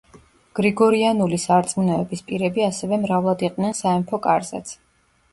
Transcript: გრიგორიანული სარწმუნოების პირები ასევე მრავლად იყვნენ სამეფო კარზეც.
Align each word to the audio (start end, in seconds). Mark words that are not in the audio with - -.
გრიგორიანული 0.59 1.37
სარწმუნოების 1.43 2.23
პირები 2.31 2.63
ასევე 2.67 2.97
მრავლად 3.03 3.43
იყვნენ 3.49 3.77
სამეფო 3.81 4.21
კარზეც. 4.25 4.73